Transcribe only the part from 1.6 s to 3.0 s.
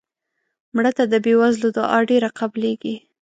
دعا ډېره قبلیږي